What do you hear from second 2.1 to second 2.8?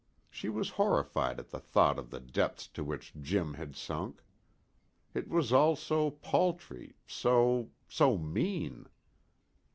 depths